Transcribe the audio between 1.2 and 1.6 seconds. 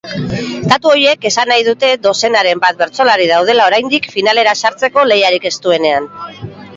esan